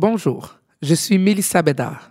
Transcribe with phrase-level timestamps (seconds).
[0.00, 2.10] Bonjour, je suis Mélissa Bédard.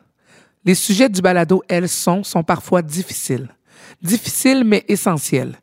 [0.64, 3.50] Les sujets du balado Elles sont sont parfois difficiles.
[4.04, 5.56] Difficiles mais essentiels.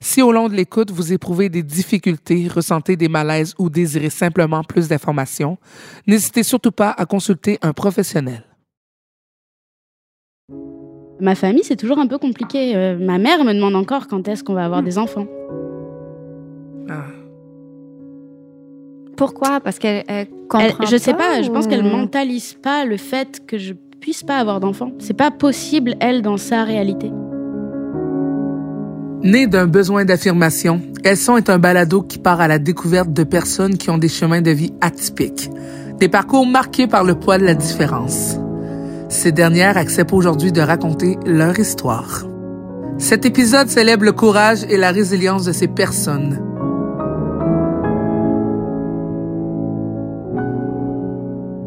[0.00, 4.64] Si au long de l'écoute, vous éprouvez des difficultés, ressentez des malaises ou désirez simplement
[4.64, 5.56] plus d'informations,
[6.08, 8.42] n'hésitez surtout pas à consulter un professionnel.
[11.20, 12.74] Ma famille, c'est toujours un peu compliqué.
[12.74, 15.28] Euh, ma mère me demande encore quand est-ce qu'on va avoir des enfants.
[16.90, 17.17] Ah.
[19.18, 19.60] Pourquoi?
[19.60, 20.60] Parce qu'elle elle comprend.
[20.60, 24.22] Elle- je sais pas, pas, je pense qu'elle mentalise pas le fait que je puisse
[24.22, 24.92] pas avoir d'enfants.
[25.00, 27.10] C'est pas possible, elle, dans sa réalité.
[29.24, 33.24] Né d'un besoin d'affirmation, Elles sont est un balado qui part à la découverte de
[33.24, 35.50] personnes qui ont des chemins de vie atypiques,
[35.98, 38.36] des parcours marqués par le poids de la différence.
[39.08, 42.26] Ces dernières acceptent aujourd'hui de raconter leur histoire.
[42.98, 46.40] Cet épisode célèbre le courage et la résilience de ces personnes.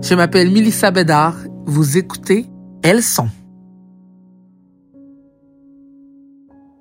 [0.03, 1.35] Je m'appelle Milissa Bédard.
[1.67, 2.47] Vous écoutez
[2.81, 3.29] Elles sont.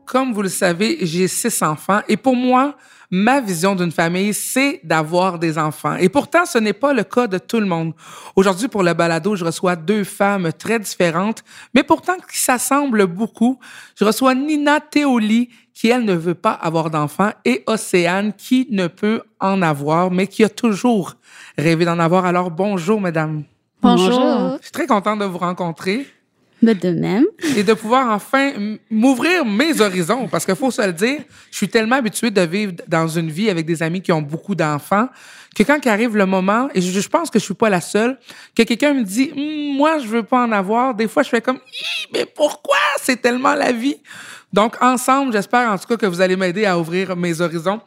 [0.07, 2.77] Comme vous le savez, j'ai six enfants et pour moi,
[3.11, 5.97] ma vision d'une famille, c'est d'avoir des enfants.
[5.97, 7.93] Et pourtant, ce n'est pas le cas de tout le monde.
[8.37, 13.59] Aujourd'hui, pour le balado, je reçois deux femmes très différentes, mais pourtant qui s'assemblent beaucoup.
[13.97, 15.51] Je reçois Nina Théoli,
[15.81, 20.27] qui, elle, ne veut pas avoir d'enfants, et Océane, qui ne peut en avoir, mais
[20.27, 21.15] qui a toujours
[21.57, 22.27] rêvé d'en avoir.
[22.27, 23.45] Alors, bonjour, mesdames.
[23.81, 24.59] Bonjour.
[24.59, 26.07] Je suis très contente de vous rencontrer
[26.61, 27.25] Mais de même.
[27.57, 28.53] et de pouvoir enfin
[28.91, 30.29] m'ouvrir mes horizons.
[30.29, 31.21] Parce qu'il faut se le dire,
[31.51, 34.55] je suis tellement habituée de vivre dans une vie avec des amis qui ont beaucoup
[34.55, 35.09] d'enfants
[35.57, 38.19] que quand arrive le moment, et je, je pense que je suis pas la seule,
[38.55, 41.41] que quelqu'un me dit Hum, moi je veux pas en avoir, des fois je fais
[41.41, 42.77] comme Hi, mais pourquoi?
[43.01, 43.97] C'est tellement la vie.
[44.53, 47.81] Donc ensemble, j'espère en tout cas que vous allez m'aider à ouvrir mes horizons.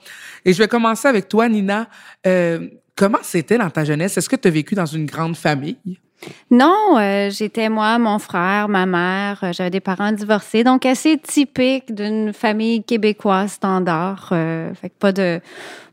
[0.45, 1.88] Et je vais commencer avec toi, Nina.
[2.25, 4.17] Euh, comment c'était dans ta jeunesse?
[4.17, 5.78] Est-ce que tu as vécu dans une grande famille?
[6.52, 9.39] Non, euh, j'étais moi, mon frère, ma mère.
[9.43, 14.30] euh, J'avais des parents divorcés, donc assez typique d'une famille québécoise standard.
[14.31, 15.39] euh, fait que pas de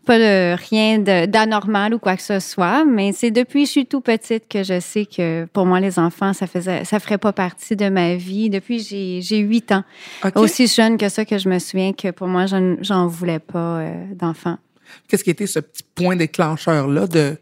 [0.06, 2.84] pas de rien d'anormal ou quoi que ce soit.
[2.84, 5.98] Mais c'est depuis que je suis tout petite que je sais que pour moi les
[5.98, 8.50] enfants ça faisait ça ferait pas partie de ma vie.
[8.50, 9.84] Depuis que j'ai j'ai huit ans,
[10.34, 13.82] aussi jeune que ça que je me souviens que pour moi j'en voulais pas
[14.14, 14.56] d'enfants.
[15.06, 17.36] Qu'est-ce qui était ce petit point déclencheur là de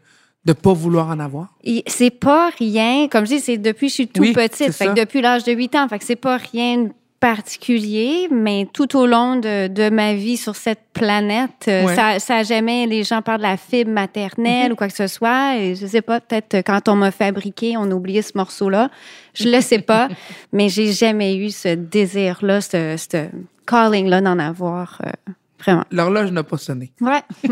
[0.45, 1.47] de pas vouloir en avoir?
[1.87, 4.87] C'est pas rien, comme je dis, c'est depuis que je suis tout Oui, petite, fait
[4.87, 6.89] que depuis l'âge de 8 ans, fait que c'est pas rien de
[7.19, 11.93] particulier, mais tout au long de, de ma vie sur cette planète, euh, Ouais.
[11.93, 14.71] ça, ça a jamais, les gens parlent de la fibre maternelle Mhm.
[14.71, 17.75] ou quoi que ce soit, et je sais pas, peut-être euh, quand on m'a fabriqué,
[17.75, 18.89] on a oublié ce morceau-là,
[19.33, 20.07] je le sais pas,
[20.53, 23.27] mais j'ai jamais eu ce désir-là, ce, ce
[23.67, 25.11] calling-là d'en avoir, euh,
[25.59, 25.83] vraiment.
[25.91, 26.93] L'horloge n'a pas sonné.
[27.01, 27.21] Ouais.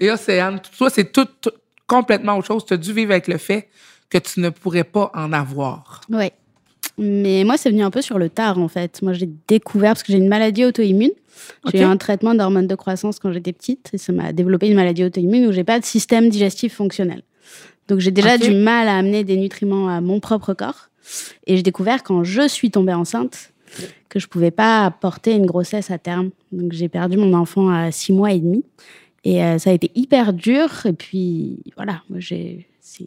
[0.00, 1.50] Et Océane, toi, c'est tout, tout-
[1.86, 2.64] complètement autre chose.
[2.64, 3.68] Tu as dû vivre avec le fait
[4.08, 6.00] que tu ne pourrais pas en avoir.
[6.10, 6.32] Ouais.
[6.98, 9.00] Mais moi, c'est venu un peu sur le tard, en fait.
[9.02, 11.12] Moi, j'ai découvert, parce que j'ai une maladie auto-immune.
[11.72, 14.74] J'ai eu un traitement d'hormones de croissance quand j'étais petite, et ça m'a développé une
[14.74, 17.22] maladie auto-immune où j'ai pas de système digestif fonctionnel.
[17.88, 20.88] Donc, j'ai déjà du mal à amener des nutriments à mon propre corps.
[21.46, 23.52] Et j'ai découvert quand je suis tombée enceinte
[24.08, 26.30] que je pouvais pas porter une grossesse à terme.
[26.52, 28.64] Donc, j'ai perdu mon enfant à six mois et demi.
[29.24, 30.68] Et euh, ça a été hyper dur.
[30.86, 32.66] Et puis, voilà, moi, j'ai.
[32.80, 33.04] c'est-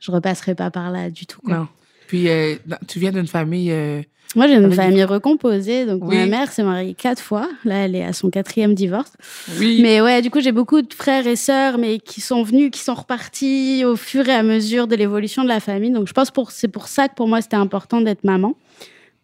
[0.00, 1.40] Je repasserai pas par là du tout.
[1.40, 1.56] quoi.
[1.56, 1.68] Non.
[2.06, 2.54] Puis, euh,
[2.86, 3.72] tu viens d'une famille.
[3.72, 4.02] euh,
[4.36, 5.86] Moi, j'ai une des- famille recomposée.
[5.86, 6.16] Donc, Oui.
[6.18, 7.48] ma mère s'est mariée quatre fois.
[7.64, 9.12] Là, elle est à son quatrième divorce.
[9.58, 9.80] oui.
[9.82, 12.80] Mais ouais, du coup, j'ai beaucoup de frères et sœurs, mais qui sont venus, qui
[12.80, 15.90] sont repartis au fur et à mesure de l'évolution de la famille.
[15.90, 18.54] Donc, je pense que c'est pour ça que pour moi, c'était important d'être maman,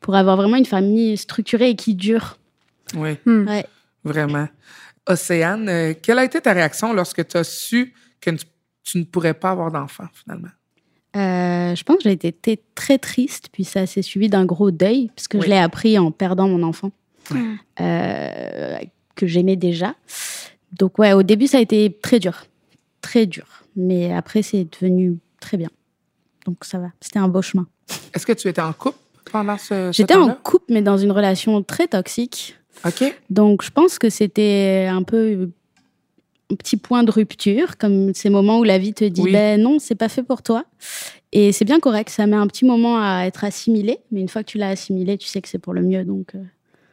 [0.00, 2.38] pour avoir vraiment une famille structurée et qui dure.
[2.96, 3.46] Oui, Hmm.
[3.46, 3.66] Ouais.
[4.04, 4.48] vraiment.
[5.08, 8.30] Océane, euh, quelle a été ta réaction lorsque tu as su que
[8.84, 10.48] tu, ne pourrais pas avoir d'enfant, finalement?
[11.16, 15.10] Euh, je pense que j'ai été très triste, puis ça s'est suivi d'un gros deuil,
[15.14, 15.40] puisque Oui.
[15.44, 16.90] je l'ai appris en perdant mon enfant,
[17.30, 17.54] Mm.
[17.80, 18.78] euh,
[19.14, 19.94] que j'aimais déjà.
[20.72, 22.44] Donc ouais, au début, ça a été très dur,
[23.00, 23.46] très dur.
[23.76, 25.68] Mais après, c'est devenu très bien.
[26.46, 27.66] Donc ça va, c'était un beau chemin.
[28.14, 28.98] Est-ce que tu étais en couple
[29.30, 32.56] pendant ce, ce J'étais en couple, mais dans une relation très toxique.
[33.30, 35.50] Donc je pense que c'était un peu
[36.50, 39.32] un petit point de rupture, comme ces moments où la vie te dit Oui.
[39.32, 40.64] ben non, c'est pas fait pour toi.
[41.32, 44.42] Et c'est bien correct, ça met un petit moment à être assimilé, mais une fois
[44.42, 46.42] que tu l'as assimilé, tu sais que c'est pour le mieux, donc euh,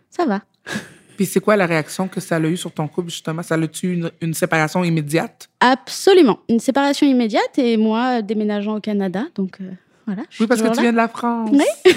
[0.10, 0.42] ça va.
[1.18, 3.44] Puis, c'est quoi la réaction que ça a eu sur ton couple, justement?
[3.44, 5.50] Ça l'a-tu eu une, une séparation immédiate?
[5.60, 9.70] Absolument, une séparation immédiate et moi déménageant au Canada, donc euh,
[10.10, 11.52] Voilà, Oui, parce que tu viens de la France.
[11.54, 11.92] Oui.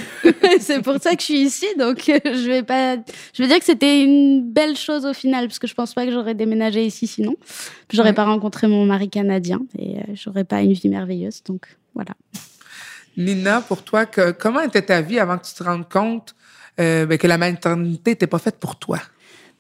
[0.61, 2.97] c'est pour ça que je suis ici, donc euh, je vais pas.
[3.33, 6.05] Je veux dire que c'était une belle chose au final, parce que je pense pas
[6.05, 7.37] que j'aurais déménagé ici sinon.
[7.91, 8.15] J'aurais Ouais.
[8.15, 12.11] pas rencontré mon mari canadien et euh, j'aurais pas une vie merveilleuse, donc voilà.
[13.17, 16.35] Nina, pour toi, que, comment était ta vie avant que tu te rendes compte
[16.81, 18.99] euh, ben, que la maternité n'était pas faite pour toi?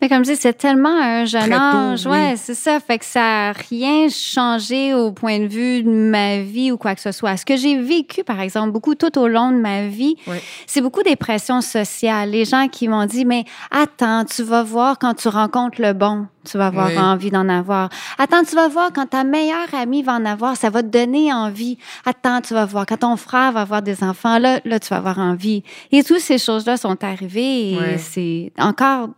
[0.02, 2.06] Mais comme je dis, c'est tellement un jeune Très tôt, âge.
[2.06, 2.10] oui.
[2.12, 2.81] Ouais, c'est ça.
[2.81, 6.96] Fait que ça n'a rien changé au point de vue de ma vie ou quoi
[6.96, 7.37] que ce soit.
[7.37, 10.38] Ce que j'ai vécu, par exemple, beaucoup tout au long de ma vie, Oui.
[10.66, 12.31] c'est beaucoup des pressions sociales.
[12.31, 16.26] Les gens qui m'ont dit, mais attends, tu vas voir quand tu rencontres le bon,
[16.44, 16.98] tu vas avoir Oui.
[16.98, 17.88] envie d'en avoir.
[18.19, 21.32] Attends, tu vas voir quand ta meilleure amie va en avoir, ça va te donner
[21.32, 21.78] envie.
[22.05, 24.96] Attends, tu vas voir quand ton frère va avoir des enfants, là, là, tu vas
[24.96, 25.62] avoir envie.
[25.93, 29.10] Et toutes ces choses-là sont arrivées et c'est encore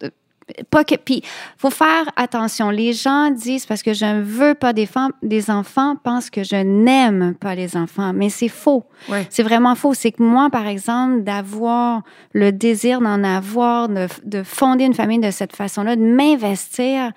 [0.70, 1.22] pas que puis
[1.56, 5.50] faut faire attention les gens disent parce que je ne veux pas des femmes des
[5.50, 9.26] enfants pensent que je n'aime pas les enfants mais c'est faux Ouais.
[9.30, 12.02] c'est vraiment faux c'est que moi par exemple d'avoir
[12.32, 17.12] le désir d'en avoir de, de fonder une famille de cette façon-là de m'investir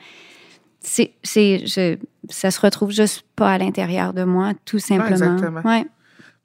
[0.79, 1.13] c'est
[2.29, 5.61] ça se retrouve juste pas à l'intérieur de moi tout simplement exactement.
[5.63, 5.85] ouais.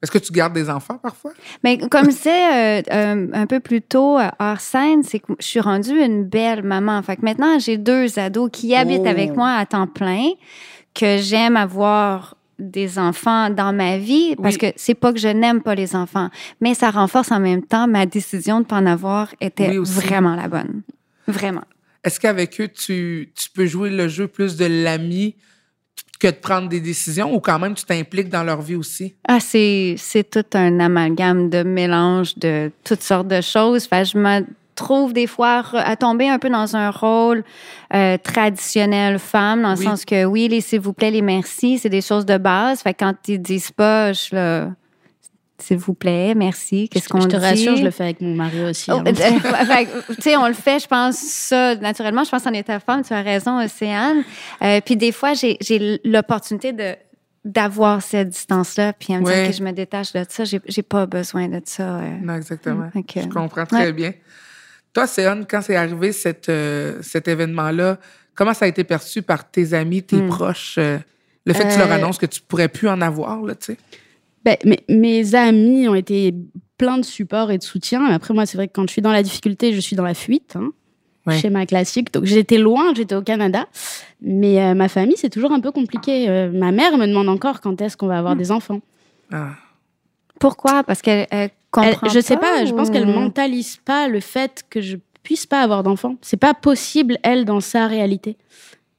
[0.02, 1.32] Est-ce que tu gardes des enfants parfois?
[1.62, 5.98] Mais comme c'est un peu plus tôt euh, hors scène, c'est que je suis rendue
[6.02, 7.00] une belle maman.
[7.02, 9.08] Fait que maintenant, j'ai deux ados qui habitent Oh.
[9.08, 10.30] avec moi à temps plein,
[10.94, 14.60] que j'aime avoir des enfants dans ma vie parce Oui.
[14.60, 16.28] que c'est pas que je n'aime pas les enfants,
[16.60, 20.36] mais ça renforce en même temps ma décision de pas en avoir était Oui, vraiment
[20.36, 20.82] la bonne.
[21.26, 21.62] Vraiment.
[22.04, 25.34] Est-ce qu'avec eux, tu, tu peux jouer le jeu plus de l'ami
[26.20, 29.14] que de prendre des décisions ou quand même tu t'impliques dans leur vie aussi?
[29.26, 33.86] Ah, c'est, c'est tout un amalgame de mélange de toutes sortes de choses.
[33.86, 34.44] Fait je me
[34.74, 37.44] trouve des fois à tomber un peu dans un rôle
[37.94, 39.84] euh, traditionnel femme, dans le Oui.
[39.84, 42.80] sens que oui, les s'il vous plaît, les merci, c'est des choses de base.
[42.82, 44.70] Fait que quand ils disent pas, je suis là,
[45.62, 47.34] s'il vous plaît, merci, qu'est-ce qu'on je dit?
[47.34, 48.90] te rassure, je le fais avec mon mari aussi.
[48.90, 49.04] Oh, hein.
[49.14, 52.24] fait que, tu sais, on le fait, je pense, ça, naturellement.
[52.24, 54.24] Je pense en ta femme, tu as raison, Océane.
[54.62, 56.94] Euh, puis des fois, j'ai j'ai l'opportunité de
[57.44, 59.34] d'avoir cette distance-là, puis à me Ouais.
[59.42, 60.44] dire que je me détache de ça.
[60.44, 61.96] J'ai pas besoin de ça.
[61.98, 62.08] euh.
[62.22, 62.88] Non, exactement.
[62.94, 63.00] Mm.
[63.16, 63.92] Je comprends très Ouais.
[63.92, 64.12] bien.
[64.92, 67.98] Toi, Céane, quand c'est arrivé cette, euh, cet événement-là,
[68.34, 70.28] comment ça a été perçu par tes amis, tes Hmm.
[70.28, 70.76] proches?
[70.78, 70.98] euh,
[71.44, 73.78] le fait que tu leur annonces que tu pourrais plus en avoir, là, tu sais?
[74.44, 76.34] Ben, mes, mes amis ont été
[76.78, 78.06] plein de support et de soutien.
[78.08, 80.04] Mais Après, moi, c'est vrai que quand je suis dans la difficulté, je suis dans
[80.04, 80.54] la fuite.
[80.56, 80.70] Hein,
[81.24, 81.38] Ouais.
[81.38, 82.12] Schéma classique.
[82.12, 83.68] Donc, j'étais loin, j'étais au Canada.
[84.20, 86.28] Mais euh, ma famille, c'est toujours un peu compliqué.
[86.28, 88.80] Euh, ma mère me demande encore quand est-ce qu'on va avoir des enfants.
[89.32, 89.50] Ah.
[90.40, 90.82] Pourquoi?
[90.82, 94.64] Parce qu'elle elle Elle- comprend je sais pas, je pense qu'elle mentalise pas le fait
[94.68, 96.16] que je puisse pas avoir d'enfants.
[96.22, 98.36] C'est pas possible, elle, dans sa réalité.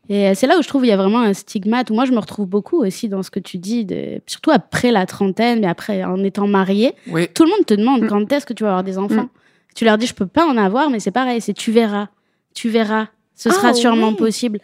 [0.10, 2.12] Et euh, c'est là où je trouve il y a vraiment un stigmate, moi je
[2.12, 5.68] me retrouve beaucoup aussi dans ce que tu dis, de, surtout après la trentaine, mais
[5.68, 6.94] après en étant mariée.
[7.08, 7.28] Oui.
[7.34, 8.08] Tout le monde te demande Mm.
[8.08, 9.24] quand est-ce que tu vas avoir des enfants.
[9.24, 9.30] Mm.
[9.76, 12.10] Tu leur dis je peux pas en avoir, mais c'est pareil, c'est tu verras.
[12.54, 13.08] Tu verras.
[13.36, 14.16] Ce Ah, sera sûrement oui.
[14.18, 14.60] possible.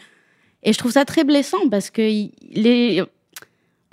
[0.62, 3.02] Et je trouve ça très blessant parce que les...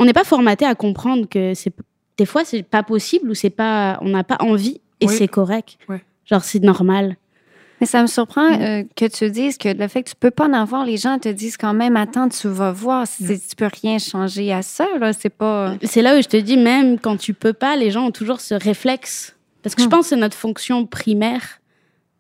[0.01, 1.73] on n'est pas formaté à comprendre que c'est
[2.19, 5.15] des fois c'est pas possible ou c'est pas on n'a pas envie et Oui.
[5.17, 5.79] c'est correct.
[6.25, 7.17] Genre c'est normal.
[7.81, 8.63] Mais ça me surprend Mm.
[8.63, 11.19] euh, que tu dises que le fait que tu peux pas en avoir, les gens
[11.19, 13.07] te disent quand même, attends, tu vas voir.
[13.07, 15.13] C'est- Tu peux rien changer à ça, là.
[15.13, 15.75] C'est pas.
[15.83, 18.41] C'est là où je te dis même quand tu peux pas, les gens ont toujours
[18.41, 19.91] ce réflexe parce que je Mm.
[19.91, 21.61] pense que c'est notre fonction primaire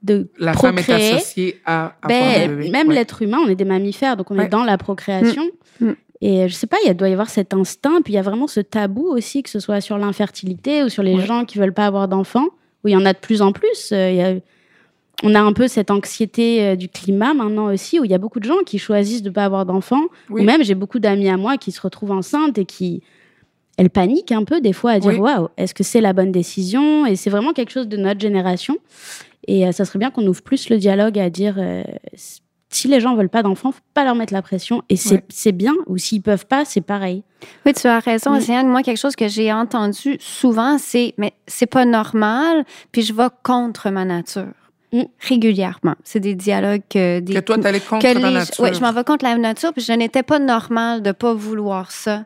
[0.02, 1.12] de La femme est procréer.
[1.14, 2.70] associée à, à Ben, faire un bébé.
[2.70, 2.94] même Ouais.
[2.94, 4.44] l'être humain, on est des mammifères, donc on Ouais.
[4.44, 5.42] est dans la procréation.
[5.80, 5.86] Mm.
[5.86, 5.96] Mm.
[6.20, 8.22] Et euh, je sais pas, il doit y avoir cet instinct, puis il y a
[8.22, 11.26] vraiment ce tabou aussi, que ce soit sur l'infertilité ou sur les Ouais.
[11.26, 12.46] gens qui veulent pas avoir d'enfants,
[12.84, 13.90] où il y en a de plus en plus.
[13.92, 14.34] Euh, il y a-
[15.22, 18.18] on a un peu cette anxiété euh, du climat maintenant aussi, où il y a
[18.18, 20.04] beaucoup de gens qui choisissent de pas avoir d'enfants.
[20.30, 20.42] Oui.
[20.42, 23.02] Ou même, j'ai beaucoup d'amis à moi qui se retrouvent enceintes et qui.
[23.78, 25.18] Elles paniquent un peu des fois à dire Oui.
[25.18, 27.04] waouh, est-ce que c'est la bonne décision?
[27.06, 28.78] Et c'est vraiment quelque chose de notre génération.
[29.48, 31.82] Et euh, ça serait bien qu'on ouvre plus le dialogue à dire euh,
[32.70, 34.82] si les gens veulent pas d'enfants, faut pas leur mettre la pression.
[34.88, 35.24] Et c'est Ouais.
[35.28, 35.74] c'est bien.
[35.86, 37.22] Ou s'ils peuvent pas, c'est pareil.
[37.66, 38.36] Oui, tu as raison, Mm.
[38.36, 38.68] Océane.
[38.68, 43.28] Moi, quelque chose que j'ai entendu souvent, c'est mais c'est pas normal, puis je vais
[43.42, 44.46] contre ma nature.
[44.92, 45.02] Mm.
[45.20, 45.94] Régulièrement.
[46.04, 48.60] C'est des dialogues que des Que toi, t'allais contre que les- nature.
[48.64, 51.90] ouais, je m'en vais contre la nature, puis je n'étais pas normal de pas vouloir
[51.90, 52.24] ça.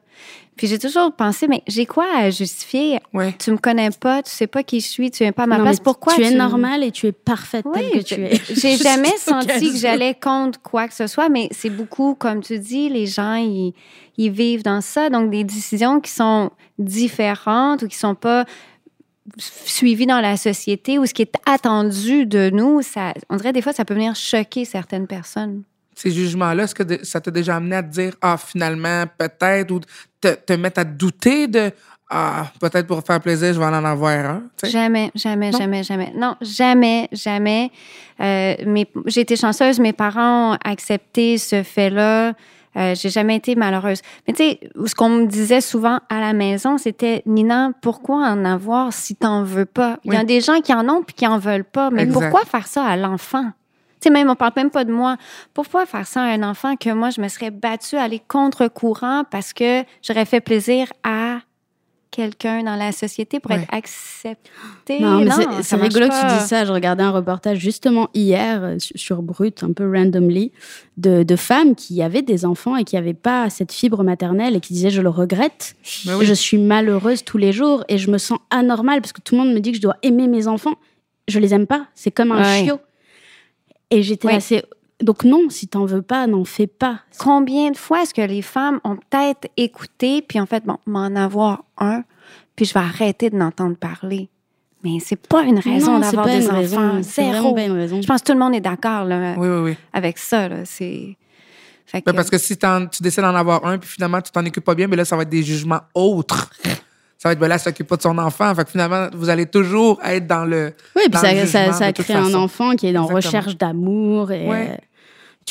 [0.57, 2.99] Puis j'ai toujours pensé, mais j'ai quoi à justifier?
[3.15, 3.35] Ouais.
[3.39, 5.57] Tu me connais pas, tu sais pas qui je suis, tu es pas à ma
[5.57, 5.81] Non, place.
[5.81, 8.41] Pourquoi tu es tu- normal et tu es parfaite Oui, telle que tu es.
[8.55, 12.59] j'ai jamais senti que j'allais contre quoi que ce soit, mais c'est beaucoup, comme tu
[12.59, 13.73] dis, les gens, ils,
[14.19, 15.09] ils vivent dans ça.
[15.09, 18.45] Donc, des décisions qui sont différentes ou qui sont pas
[19.39, 23.63] suivies dans la société ou ce qui est attendu de nous, ça, on dirait des
[23.63, 25.63] fois, ça peut venir choquer certaines personnes.
[25.95, 29.71] Ces jugements-là, est-ce que de- ça t'a déjà amené à te dire, ah, finalement, peut-être,
[29.71, 29.81] ou
[30.21, 31.71] te, te mettre à douter de,
[32.09, 34.43] ah, peut-être pour faire plaisir, je vais en avoir un.
[34.65, 35.59] Jamais, jamais, Non?
[35.59, 36.13] jamais, jamais.
[36.17, 37.71] Non, jamais, jamais.
[38.21, 38.55] Euh,
[39.07, 42.33] j'ai été chanceuse, mes parents ont accepté ce fait-là.
[42.77, 44.01] Euh, j'ai jamais été malheureuse.
[44.27, 48.45] Mais tu sais, ce qu'on me disait souvent à la maison, c'était Nina, pourquoi en
[48.45, 49.99] avoir si t'en veux pas?
[50.05, 51.91] Il y a des gens qui en ont puis qui en veulent pas.
[51.91, 52.21] Mais Exact.
[52.21, 53.47] pourquoi faire ça à l'enfant?
[54.01, 55.17] Tu sais, même, on parle même pas de moi.
[55.53, 59.25] Pourquoi faire ça à un enfant que moi, je me serais battue à aller contre-courant
[59.31, 61.41] parce que j'aurais fait plaisir à
[62.11, 63.59] quelqu'un dans la société pour Ouais.
[63.63, 64.99] être accepté?
[65.01, 65.31] Non, mais
[65.63, 66.65] c'est- rigolo que tu dis ça.
[66.65, 70.53] Je regardais un reportage justement hier euh, sur- Brut, un peu randomly,
[70.97, 74.61] de, de femmes qui avaient des enfants et qui n'avaient pas cette fibre maternelle et
[74.61, 75.75] qui disaient je le regrette.
[76.07, 76.25] Oui.
[76.27, 79.43] Je suis malheureuse tous les jours et je me sens anormale parce que tout le
[79.43, 80.75] monde me dit que je dois aimer mes enfants.
[81.29, 81.87] Je les aime pas.
[81.95, 82.65] C'est comme un Ouais.
[82.65, 82.81] chiot.
[83.91, 84.63] Et j'étais assez.
[85.03, 87.01] Donc non, si t'en veux pas, n'en fais pas.
[87.19, 91.07] Combien de fois est-ce que les femmes ont peut-être écouté, puis en fait, bon, m'en
[91.17, 92.03] avoir un,
[92.57, 94.29] puis je vais arrêter de n'entendre parler?
[94.83, 96.57] Mais c'est pas une raison d'avoir pas des une enfants.
[96.59, 97.03] raison.
[97.03, 97.55] C'est vraiment Zéro.
[97.55, 98.01] pas une raison.
[98.03, 99.77] Je pense que tout le monde est d'accord là, Oui, oui, oui.
[99.93, 100.49] avec ça.
[100.49, 100.65] Là.
[100.65, 101.17] C'est...
[101.87, 104.31] Fait Ben, que- parce que si t'en- tu décides d'en avoir un, puis finalement, tu
[104.31, 106.51] t'en occupes pas bien, mais là, ça va être des jugements autres.
[107.19, 108.55] Ça va être, ben là, s'occupe pas de son enfant.
[108.55, 110.73] Fait que finalement, vous allez toujours être dans le.
[110.97, 113.17] Oui, puis ça, ça, crée un enfant qui est en Exactement.
[113.17, 114.33] recherche d'amour.
[114.33, 114.81] Et Ouais.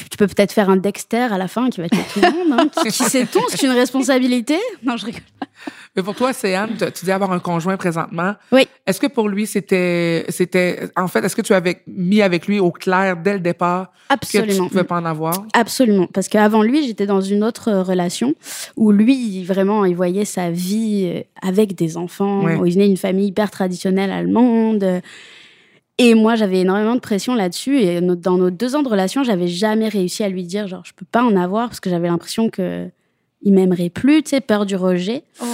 [0.04, 2.50] Tu, tu peux peut-être faire un Dexter à la fin qui va tuer tout le
[2.50, 2.60] monde.
[2.60, 2.70] hein.
[2.84, 4.58] qui qui sait-on C'est une responsabilité?
[4.84, 5.22] Non, je rigole.
[5.96, 8.36] Mais pour toi, c'est Anne, tu dis avoir un conjoint présentement.
[8.52, 8.68] Oui.
[8.88, 10.26] Est-ce que pour lui, c'était.
[10.30, 13.88] c'était En fait, est-ce que tu avais mis avec lui au clair dès le départ
[14.08, 14.54] que Absolument.
[14.54, 15.46] tu ne pouvais pas en avoir?
[15.54, 18.34] Absolument, parce qu'avant lui, j'étais dans une autre euh, relation
[18.78, 22.44] où lui, vraiment, il voyait sa vie euh, avec des enfants.
[22.60, 25.02] Où Il venait d'une famille hyper traditionnelle allemande.
[26.00, 27.78] Et moi, j'avais énormément de pression là-dessus.
[27.80, 30.94] Et dans nos deux ans de relation, j'avais jamais réussi à lui dire, genre, je
[30.94, 32.88] peux pas en avoir parce que j'avais l'impression que
[33.42, 35.24] il m'aimerait plus, tu sais, peur du rejet.
[35.42, 35.46] Oh.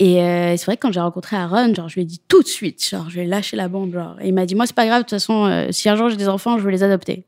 [0.00, 2.42] Et euh, c'est vrai que quand j'ai rencontré Aaron, genre, je lui ai dit tout
[2.42, 4.16] de suite, genre, je vais lâcher la bombe, genre.
[4.20, 6.10] Et il m'a dit, moi, c'est pas grave, de toute façon, euh, si un jour
[6.10, 7.24] j'ai des enfants, je veux les adopter.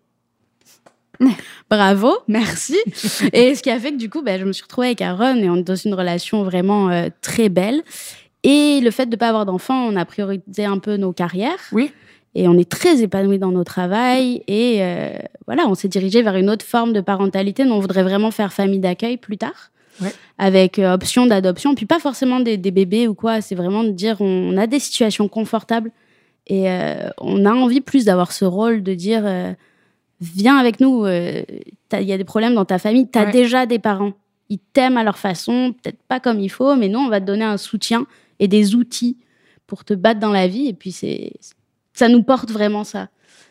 [1.70, 2.76] Bravo, merci.
[3.32, 5.36] et ce qui a fait que du coup, ben, je me suis retrouvée avec Aaron
[5.36, 7.82] et on est dans une relation vraiment euh, très belle.
[8.42, 11.58] Et le fait de ne pas avoir d'enfants, on a priorisé un peu nos carrières.
[11.72, 11.92] Oui.
[12.38, 14.42] Et on est très épanouis dans nos travail.
[14.46, 15.16] Et euh,
[15.46, 17.64] voilà, on s'est dirigé vers une autre forme de parentalité.
[17.64, 19.70] Nous, on voudrait vraiment faire famille d'accueil plus tard.
[20.02, 20.12] Ouais.
[20.36, 21.74] Avec euh, option d'adoption.
[21.74, 23.40] Puis pas forcément des, des bébés ou quoi.
[23.40, 25.90] C'est vraiment de dire on a des situations confortables.
[26.46, 29.24] Et euh, on a envie plus d'avoir ce rôle de dire
[30.20, 31.06] viens avec nous.
[31.06, 31.46] Il
[31.92, 33.08] y a des problèmes dans ta famille.
[33.10, 33.30] Tu as Ouais.
[33.32, 34.12] déjà des parents.
[34.50, 35.74] Ils t'aiment à leur façon.
[35.82, 36.76] Peut-être pas comme il faut.
[36.76, 38.06] Mais nous, on va te donner un soutien
[38.40, 39.16] et des outils
[39.66, 40.68] pour te battre dans la vie.
[40.68, 41.32] Et puis, c'est
[41.98, 43.08] ça nous porte vraiment ça.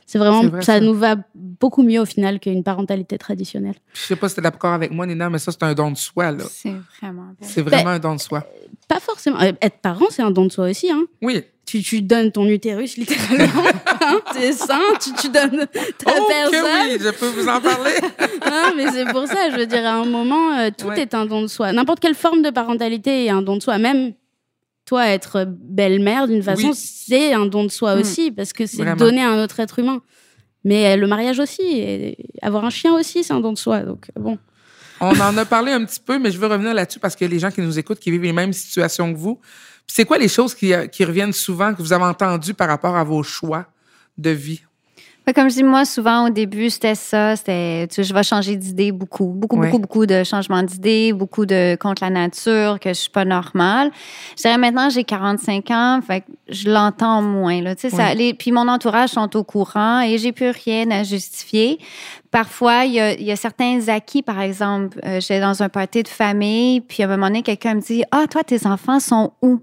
[0.07, 0.79] C'est vraiment, vrai, ça, ça.
[0.81, 3.73] nous va beaucoup mieux au final qu'une parentalité traditionnelle.
[3.93, 5.89] Je sais pas si tu es d'accord avec moi, Nina, mais ça, c'est un don
[5.89, 6.43] de soi, là.
[6.47, 7.47] C'est vraiment bien.
[7.49, 8.45] C'est vraiment un don de soi.
[8.87, 9.41] Pas forcément.
[9.41, 10.91] euh, Être parent, c'est un don de soi aussi.
[10.91, 11.05] Hein.
[11.23, 11.41] Oui.
[11.65, 13.63] Tu, tu donnes ton utérus littéralement.
[14.01, 15.65] hein, T'es sain, tu, tu donnes
[15.97, 16.51] ta Oh, personne.
[16.51, 17.93] que oui, je peux vous en parler.
[18.45, 21.01] Non, mais c'est pour ça, je veux dire, à un moment, euh, tout Ouais.
[21.01, 21.71] est un don de soi.
[21.73, 23.79] N'importe quelle forme de parentalité est un don de soi.
[23.79, 24.13] Même
[24.85, 26.75] toi, être belle-mère, d'une façon, Oui.
[26.75, 27.99] c'est un don de soi Mm.
[27.99, 28.95] aussi, parce que c'est Vraiment.
[28.95, 30.01] donner à un autre être humain.
[30.63, 33.81] Mais euh, le mariage aussi, et avoir un chien aussi, c'est un don de soi.
[33.81, 34.37] Donc, euh, bon.
[35.01, 37.39] On en a parlé un petit peu, mais je veux revenir là-dessus parce a les
[37.39, 39.39] gens qui nous écoutent qui vivent les mêmes situations que vous.
[39.87, 42.95] C'est quoi les choses qui, euh, qui reviennent souvent, que vous avez entendues par rapport
[42.95, 43.65] à vos choix
[44.17, 44.61] de vie?
[45.25, 47.35] Fait comme je dis, moi, souvent, au début, c'était ça.
[47.35, 49.25] C'était, tu sais, je vais changer d'idée beaucoup.
[49.25, 53.25] Beaucoup, beaucoup, beaucoup de changements d'idées, beaucoup de contre la nature, que je suis pas
[53.25, 53.89] normale.
[54.37, 57.73] Je dirais maintenant, j'ai 45 ans, fait que je l'entends moins, là.
[57.75, 58.17] Tu sais, ça, Oui.
[58.17, 61.79] les, puis mon entourage sont au courant et j'ai plus rien à justifier.
[62.29, 64.99] Parfois, il y a, il y a certains acquis, par exemple.
[65.05, 68.03] Euh, J'étais dans un party de famille, puis à un moment donné, quelqu'un me dit,
[68.11, 69.59] ah, toi, tes enfants sont où?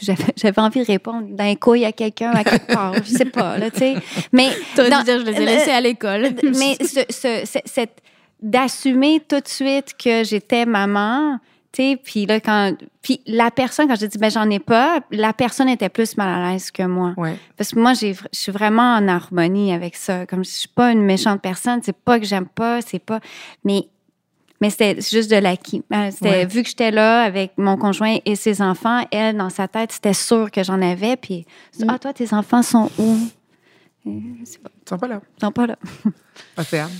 [0.36, 2.94] J'avais, envie de répondre d'un couille à quelqu'un à quelque part.
[2.94, 3.94] je sais pas, là, tu sais.
[4.32, 4.48] Mais.
[4.76, 6.30] Dans- dire, je les ai laissés à l'école.
[6.42, 8.00] mais ce, ce- ce- cette
[8.40, 11.38] d'assumer tout de suite que j'étais maman,
[11.72, 15.00] tu sais, puis là quand puis la personne quand j'ai dit ben j'en ai pas,
[15.10, 17.36] la personne était plus mal à l'aise que moi Ouais.
[17.56, 21.02] parce que moi je suis vraiment en harmonie avec ça, comme je suis pas une
[21.02, 23.20] méchante personne, c'est pas que j'aime pas, c'est pas
[23.64, 23.88] mais
[24.60, 25.82] mais c'était juste de l'acquis.
[25.92, 26.46] Euh, C'était Ouais.
[26.46, 30.12] vu que j'étais là avec mon conjoint et ses enfants, elle dans sa tête, c'était
[30.14, 31.46] sûr que j'en avais puis
[31.78, 31.84] Mm.
[31.88, 33.16] ah toi tes enfants sont où
[34.06, 34.10] Euh,
[34.44, 35.20] C'est pas, Ils sont pas là.
[35.36, 35.76] ils sont pas là.
[36.64, 36.90] C'est Anne.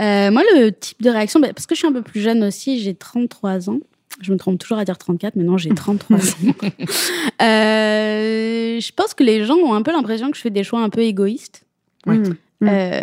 [0.00, 2.44] Euh, moi, le type de réaction, bah, parce que je suis un peu plus jeune
[2.44, 3.78] aussi, j'ai 33 ans.
[4.20, 6.22] Je me trompe toujours à dire 34, mais non, j'ai 33 ans.
[7.42, 10.80] Euh, je pense que les gens ont un peu l'impression que je fais des choix
[10.80, 11.64] un peu égoïstes.
[12.06, 12.16] Ouais.
[12.18, 12.36] Mm.
[12.60, 12.68] Mm.
[12.68, 13.00] Euh,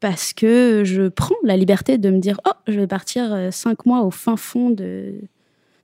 [0.00, 3.86] parce que je prends la liberté de me dire Oh, je vais partir euh, cinq
[3.86, 5.14] mois au fin fond de,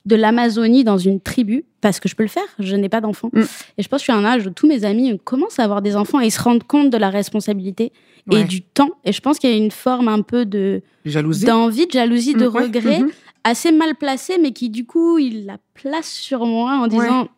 [0.06, 3.30] de l'Amazonie dans une tribu parce que je peux le faire, je n'ai pas d'enfants.
[3.32, 3.42] Mm.
[3.78, 5.64] Et je pense que je suis à un âge où tous mes amis commencent à
[5.64, 7.92] avoir des enfants et ils se rendent compte de la responsabilité
[8.28, 8.40] Ouais.
[8.40, 8.90] et du temps.
[9.04, 11.44] Et je pense qu'il y a une forme un peu de Jalousie.
[11.44, 12.62] d'envie, de jalousie, de Mm, ouais.
[12.62, 13.10] regret Mhm.
[13.44, 17.28] assez mal placée, mais qui du coup, il la place sur moi en disant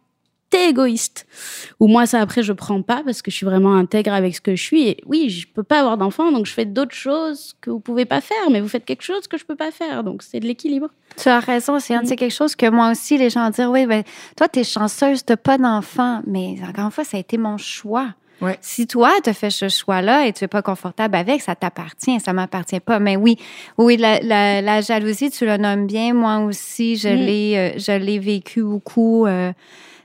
[0.51, 1.27] t'es égoïste.
[1.81, 4.41] Ou moi, ça après, je prends pas parce que je suis vraiment intègre avec ce
[4.41, 4.89] que je suis.
[4.89, 8.05] Et oui, je peux pas avoir d'enfants, donc je fais d'autres choses que vous pouvez
[8.07, 10.05] pas faire, mais vous faites quelque chose que je peux pas faire.
[10.05, 10.89] Donc c'est de l'équilibre.
[11.21, 12.07] Tu as raison, c'est Mm.
[12.07, 14.03] c'est quelque chose que moi aussi, les gens disent, oui, ben,
[14.37, 16.23] toi, tu es chanceuse, tu pas d'enfant.
[16.27, 18.09] Mais encore une fois, ça a été mon choix.
[18.41, 18.57] Ouais.
[18.61, 22.33] Si toi, tu fais ce choix-là et tu n'es pas confortable avec, ça t'appartient, ça
[22.33, 23.01] m'appartient pas.
[23.01, 23.37] Mais oui,
[23.79, 26.15] oui, la, la, la jalousie, tu le nommes bien.
[26.15, 27.17] Moi aussi, je Mm.
[27.17, 29.27] l'ai euh, je l'ai vécu beaucoup.
[29.27, 29.53] euh,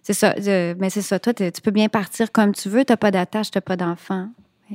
[0.04, 0.36] c'est ça.
[0.38, 1.18] je- mais c'est ça.
[1.20, 2.86] Toi, tu peux bien partir comme tu veux.
[2.86, 4.30] Tu n'as pas d'attache, tu n'as pas d'enfant.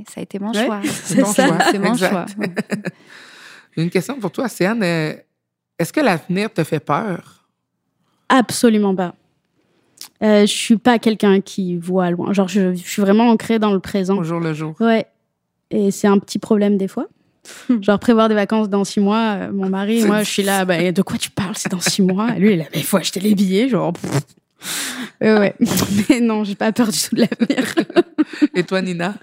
[0.09, 0.81] Ça a été mon Ouais, choix.
[0.85, 1.47] c'est ça.
[1.47, 1.59] choix.
[1.71, 2.11] C'est mon Exact.
[2.11, 2.27] choix.
[3.77, 4.83] Une question pour toi, Céane.
[4.83, 5.15] Euh,
[5.79, 7.47] Est-ce que l'avenir te fait peur?
[8.29, 9.15] Absolument pas.
[10.23, 12.33] Euh, je suis pas quelqu'un qui voit loin.
[12.33, 14.17] Genre, je, je suis vraiment ancrée dans le présent.
[14.19, 14.75] Au jour le jour.
[14.81, 15.07] Ouais.
[15.71, 17.07] Et c'est un petit problème des fois.
[17.69, 17.83] Hmm.
[17.83, 20.91] Genre, prévoir des vacances dans six mois, euh, mon mari, moi, je suis là, bah,
[20.93, 21.55] de quoi tu parles?
[21.57, 22.37] C'est dans six mois?
[22.37, 23.69] Et lui, il est là, mais il faut acheter les billets.
[23.69, 24.21] Genre, pff.
[25.23, 25.55] Euh, ouais.
[26.09, 27.75] Mais non, j'ai pas peur du tout de l'avenir.
[28.55, 29.15] Et toi, Nina?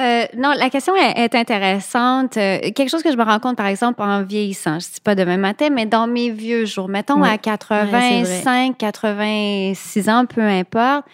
[0.00, 2.36] Euh, non, la question est, est intéressante.
[2.36, 5.00] Euh, quelque chose que je me rends compte, par exemple, en vieillissant, je ne dis
[5.04, 7.28] pas demain matin, mais dans mes vieux jours, mettons Ouais.
[7.28, 11.04] à 85, 86 ans, peu importe.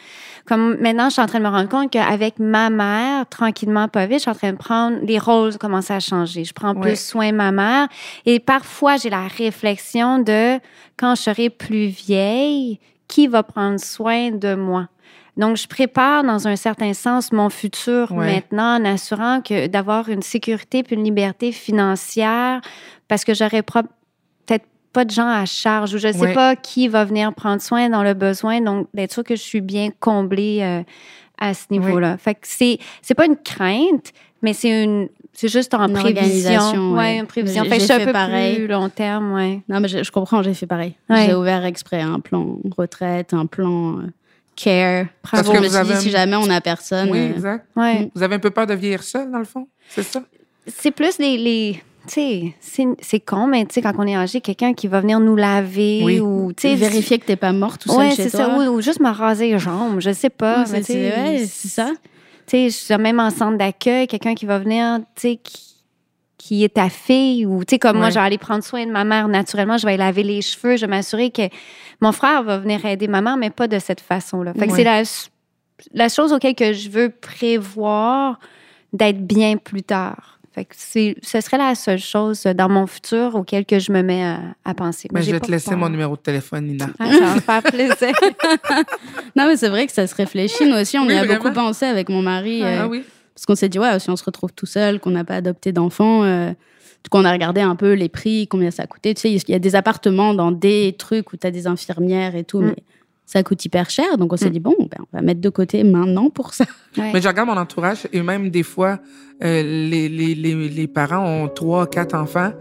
[0.47, 4.07] Comme maintenant, je suis en train de me rendre compte qu'avec ma mère, tranquillement, pas
[4.07, 6.45] vite, je suis en train de prendre, les rôles commencent à changer.
[6.45, 6.81] Je prends Ouais.
[6.81, 7.87] plus soin de ma mère.
[8.25, 10.59] Et parfois, j'ai la réflexion de
[10.97, 14.89] quand je serai plus vieille, qui va prendre soin de moi?
[15.37, 18.35] Donc, je prépare dans un certain sens mon futur Ouais.
[18.35, 22.61] maintenant en assurant que d'avoir une sécurité puis une liberté financière
[23.09, 26.35] parce que j'aurais peut-être pas de gens à charge ou je ne sais Ouais.
[26.35, 28.61] pas qui va venir prendre soin dans le besoin.
[28.61, 30.83] Donc, d'être sûr que je suis bien comblée euh,
[31.41, 32.19] à ce niveau-là.
[32.19, 34.13] Fait que c'est, c'est pas une crainte,
[34.43, 36.93] mais c'est une, c'est juste en Une prévision.
[36.93, 37.17] Ouais, ouais.
[37.19, 37.65] une prévision.
[37.65, 38.57] J'ai- Fait j'ai c'est un peu pareil.
[38.57, 39.61] plus long terme, ouais.
[39.69, 40.95] Non, mais je, je comprends, j'ai fait pareil.
[41.09, 41.27] Ouais.
[41.27, 44.03] J'ai ouvert exprès un plan retraite, un plan euh,
[44.57, 45.07] care.
[45.23, 47.11] Parce Bravo, que je me suis avez dit, un- si jamais on n'a personne.
[47.11, 47.67] Oui, euh, exact.
[47.77, 48.11] Ouais.
[48.15, 49.67] Vous avez un peu peur de vieillir seul, dans le fond?
[49.89, 50.23] C'est ça?
[50.67, 51.37] c'est plus les.
[51.39, 54.89] les tu sais, c'est- c'est con, mais tu sais, quand on est âgé, quelqu'un qui
[54.89, 56.19] va venir nous laver Oui.
[56.19, 58.47] ou, tu sais, vérifier que t'es pas mort tout seul ouais, chez c'est toi.
[58.47, 60.65] ça, ou, ou juste me raser les jambes, je sais pas.
[60.65, 61.91] C'est ouais, c'est ça.
[62.51, 65.77] Tu sais, je suis même en centre d'accueil, quelqu'un qui va venir, tu sais, qui,
[66.37, 68.91] qui est ta fille, ou tu sais, comme moi, je vais aller prendre soin de
[68.91, 71.43] ma mère naturellement, je vais laver les cheveux, je vais m'assurer que
[72.01, 74.53] mon frère va venir aider ma mère, mais pas de cette façon-là.
[74.55, 74.79] Fait que Ouais.
[74.79, 75.03] c'est la,
[75.95, 78.41] la chose auquel que je veux prévoir
[78.93, 80.40] d'être bien plus tard.
[80.53, 84.03] Fait que c'est, ce serait la seule chose dans mon futur auquel que je me
[84.03, 85.09] mets à, à penser.
[85.13, 85.79] Mais Mais Ben, je vais te laisser peur.
[85.79, 86.89] mon numéro de téléphone, Nina.
[86.99, 88.13] Ah, ça va me faire plaisir.
[89.37, 90.67] Non, mais c'est vrai que ça se réfléchit.
[90.67, 91.43] Nous aussi, on Oui, y a vraiment.
[91.43, 92.63] beaucoup pensé avec mon mari.
[92.63, 93.05] euh, Ah oui?
[93.35, 95.73] Parce qu'on s'est dit, ouais, si on se retrouve tout seul, qu'on n'a pas adopté
[95.73, 99.15] d'enfants, euh, du coup, on a regardé un peu les prix, combien ça coûtait.
[99.15, 102.35] Tu sais, il y a des appartements dans des trucs où tu as des infirmières
[102.35, 102.67] et tout, Mm.
[102.67, 102.77] mais
[103.33, 104.17] ça coûte hyper cher.
[104.19, 104.53] Donc, on s'est Mm.
[104.53, 106.65] dit, bon, ben, on va mettre de côté maintenant pour ça.
[106.99, 107.11] Ouais.
[107.13, 108.99] Mais je regarde mon entourage et même des fois,
[109.45, 112.53] euh, les, les, les, les parents ont trois, quatre enfants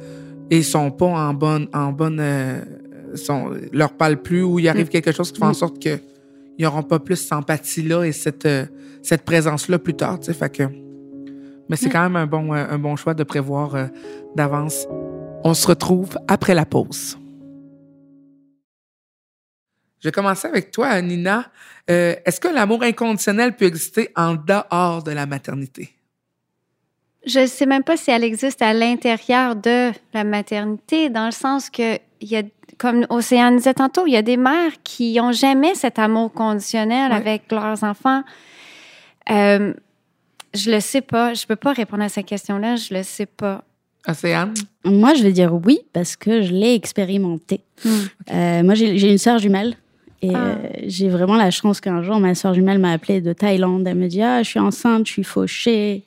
[0.51, 1.67] et ils sont pas en bonne.
[1.73, 2.61] En bonne euh,
[3.15, 4.89] sont, leur parlent plus ou il arrive Mm.
[4.89, 5.99] quelque chose qui fait en sorte qu'ils
[6.59, 8.65] n'auront pas plus cette empathie-là et cette, euh,
[9.01, 10.19] cette présence-là plus tard.
[10.19, 10.33] tu sais.
[10.33, 10.63] Fait que,
[11.67, 11.91] mais c'est Mm.
[11.91, 13.85] quand même un bon, euh, un bon choix de prévoir euh,
[14.35, 14.87] d'avance.
[15.43, 17.17] On se retrouve après la pause.
[20.01, 21.45] Je vais commencer avec toi, Nina.
[21.89, 25.89] Euh, Est-ce que l'amour inconditionnel peut exister en dehors de la maternité?
[27.25, 31.31] Je ne sais même pas si elle existe à l'intérieur de la maternité, dans le
[31.31, 32.43] sens que, il y a,
[32.77, 37.11] comme Océane disait tantôt, il y a des mères qui n'ont jamais cet amour conditionnel
[37.11, 37.17] Ouais.
[37.17, 38.23] avec leurs enfants.
[39.29, 39.73] Euh,
[40.53, 41.33] je le sais pas.
[41.33, 42.77] Je peux pas répondre à cette question-là.
[42.77, 43.63] Je le sais pas.
[44.07, 44.53] Océane?
[44.85, 47.61] Moi, je vais dire oui parce que je l'ai expérimenté.
[47.83, 47.89] Hmm.
[48.31, 49.75] Euh, moi, j'ai j'ai une sœur jumelle.
[50.21, 50.37] Et Ah.
[50.57, 53.87] euh, j'ai vraiment la chance qu'un jour, ma sœur jumelle m'a appelée de Thaïlande.
[53.87, 56.03] Elle me dit Ah, je suis enceinte, je suis fauchée.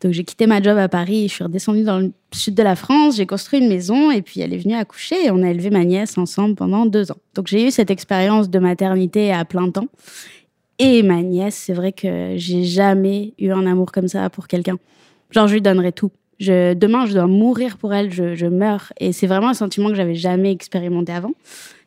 [0.00, 1.26] Donc, j'ai quitté ma job à Paris.
[1.28, 3.16] Je suis redescendue dans le sud de la France.
[3.16, 4.10] J'ai construit une maison.
[4.12, 5.26] Et puis, elle est venue accoucher.
[5.26, 7.16] Et on a élevé ma nièce ensemble pendant deux ans.
[7.34, 9.88] Donc, j'ai eu cette expérience de maternité à plein temps.
[10.78, 14.76] Et ma nièce, c'est vrai que j'ai jamais eu un amour comme ça pour quelqu'un.
[15.32, 16.12] Genre, je lui donnerais tout.
[16.38, 18.92] Je, demain, je dois mourir pour elle, je, je meurs.
[19.00, 21.32] Et c'est vraiment un sentiment que j'avais jamais expérimenté avant.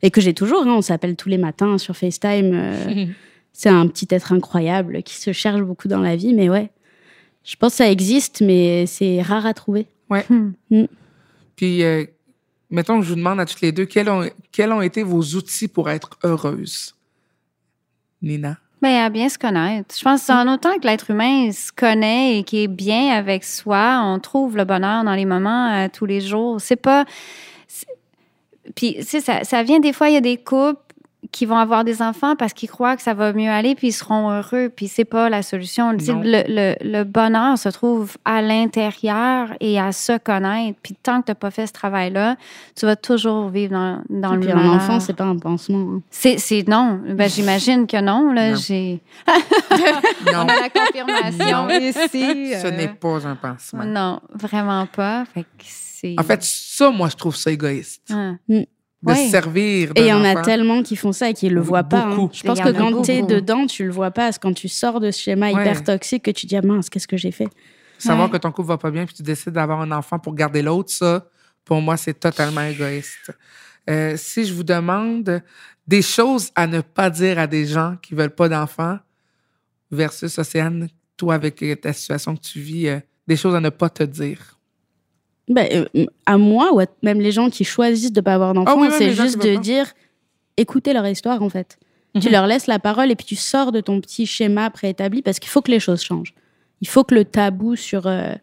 [0.02, 0.64] Et que j'ai toujours.
[0.68, 0.74] hein.
[0.78, 2.52] On s'appelle tous les matins sur FaceTime.
[2.54, 3.06] euh,
[3.54, 6.34] c'est un petit être incroyable qui se cherche beaucoup dans la vie.
[6.34, 6.70] Mais ouais,
[7.44, 9.88] je pense que ça existe, mais c'est rare à trouver.
[10.10, 10.26] Ouais.
[10.30, 10.86] Hmm.
[11.56, 12.06] Puis, euh,
[12.70, 15.22] mettons que je vous demande à toutes les deux, quels ont, quels ont été vos
[15.22, 16.96] outils pour être heureuse?
[18.22, 18.58] Nina?
[18.82, 19.96] Ben, à bien se connaître.
[19.96, 24.02] Je pense en autant que l'être humain se connaît et qui est bien avec soi,
[24.04, 26.60] on trouve le bonheur dans les moments euh, tous les jours.
[26.60, 27.06] C'est pas.
[28.76, 30.91] Puis, tu sais, ça, ça vient des fois, il y a des couples
[31.32, 33.94] qui vont avoir des enfants parce qu'ils croient que ça va mieux aller puis ils
[33.94, 34.70] seront heureux.
[34.76, 35.92] Puis, c'est pas la solution.
[35.92, 35.98] Le,
[36.48, 40.80] le, le bonheur se trouve à l'intérieur et à se connaître.
[40.82, 42.38] Puis, tant que tu n'as pas fait ce travail-là,
[42.76, 44.74] tu vas toujours vivre dans, dans Et le puis un malheur.
[44.74, 45.96] enfant, c'est pas un pansement.
[45.98, 46.02] hein.
[46.10, 47.00] C'est, c'est non.
[47.08, 48.32] Ben, j'imagine que non.
[48.34, 48.56] Là, Non.
[48.58, 49.00] j'ai.
[50.34, 51.70] Non, On a la confirmation Non.
[51.70, 52.54] ici.
[52.60, 53.84] ce euh, n'est pas un pansement.
[53.86, 55.26] Non, vraiment pas.
[55.34, 56.16] Fait que c'est.
[56.20, 58.10] En fait, ça, moi, je trouve ça égoïste.
[58.12, 58.38] Hein.
[59.04, 59.26] De Ouais.
[59.26, 61.84] se servir Et il y en a tellement qui font ça et qui le voient
[61.84, 62.04] pas.
[62.04, 62.16] hein.
[62.16, 62.30] Beaucoup.
[62.36, 64.32] Je pense que quand tu es dedans, tu le vois pas.
[64.32, 65.54] C'est quand tu sors de ce schéma Ouais.
[65.62, 67.48] hyper toxique que tu dis ah, mince, qu'est-ce que j'ai fait?
[67.98, 68.34] Savoir Ouais.
[68.34, 70.92] que ton couple va pas bien puis tu décides d'avoir un enfant pour garder l'autre,
[70.92, 71.26] ça,
[71.66, 73.32] pour moi, c'est totalement égoïste.
[73.90, 75.42] Euh, si je vous demande
[75.88, 79.00] des choses à ne pas dire à des gens qui veulent pas d'enfants
[79.90, 83.90] versus Océane, toi, avec ta situation que tu vis, euh, des choses à ne pas
[83.90, 84.60] te dire.
[85.48, 88.76] Ben, euh, à moi ou à même les gens qui choisissent de pas avoir d'enfants,
[88.80, 89.92] oui, même c'est juste de dire
[90.58, 91.78] écoutez leur histoire en fait.
[92.20, 92.32] Tu Mhm.
[92.34, 95.50] leur laisses la parole et puis tu sors de ton petit schéma préétabli parce qu'il
[95.50, 96.34] faut que les choses changent.
[96.82, 98.34] Il faut que le tabou sur euh,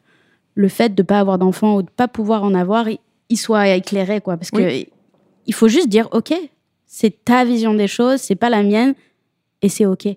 [0.55, 3.69] le fait de pas avoir d'enfants ou de pas pouvoir en avoir, il, il soit
[3.69, 4.37] éclairé quoi.
[4.37, 4.85] Parce que
[5.47, 6.35] il faut juste dire ok,
[6.87, 8.95] c'est ta vision des choses, c'est pas la mienne
[9.63, 10.09] et c'est ok.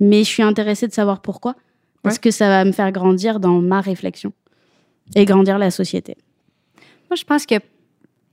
[0.00, 1.54] Mais je suis intéressée de savoir pourquoi
[2.02, 2.20] parce Ouais.
[2.20, 4.32] que ça va me faire grandir dans ma réflexion
[5.14, 6.16] et grandir la société.
[7.08, 7.60] Moi, je pense qu'il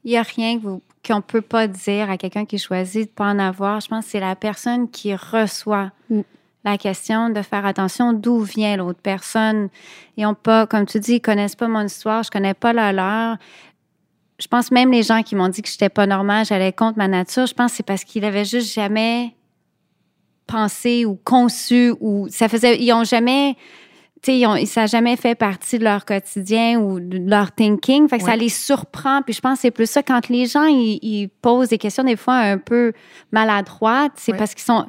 [0.06, 0.68] n'y a rien que
[1.08, 3.80] qu'on ne peut pas dire à quelqu'un qui choisit de ne pas en avoir.
[3.80, 6.22] Je pense que c'est la personne qui reçoit Mm.
[6.66, 9.70] la question de faire attention d'où vient l'autre personne.
[10.18, 12.92] Ils ont pas, comme tu dis, ils connaissent pas mon histoire, je connais pas la
[12.92, 13.38] leur.
[14.40, 17.08] Je pense même les gens qui m'ont dit que j'étais pas normale, j'allais contre ma
[17.08, 19.34] nature, je pense que c'est parce qu'ils avaient juste jamais
[20.46, 23.56] pensé ou conçu ou ça faisait, ils ont jamais
[24.24, 27.52] tu sais, ils ont- ça n'a jamais fait partie de leur quotidien ou de leur
[27.52, 28.08] thinking.
[28.10, 28.38] Fait que ça Ouais.
[28.38, 29.22] les surprend.
[29.22, 30.02] Puis je pense que c'est plus ça.
[30.04, 32.94] Quand les gens, ils, ils posent des questions des fois un peu
[33.32, 34.38] maladroites, c'est Ouais.
[34.38, 34.86] parce qu'ils sont...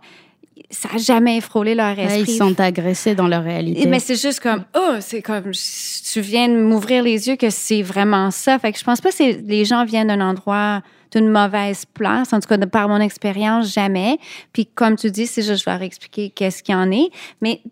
[0.71, 2.21] Ça n'a jamais frôlé leur Ouais, esprit.
[2.23, 3.87] ils se sentent agressés dans leur réalité.
[3.87, 7.81] Mais c'est juste comme, oh, c'est comme, tu viens de m'ouvrir les yeux que c'est
[7.81, 8.59] vraiment ça.
[8.59, 12.33] Fait que je pense pas que les gens viennent d'un endroit, d'une mauvaise place.
[12.35, 14.19] En tout cas, de par mon expérience, jamais.
[14.53, 17.09] Puis comme tu dis, c'est juste, je vais leur expliquer qu'est-ce qu'il y en est.
[17.41, 17.63] Mais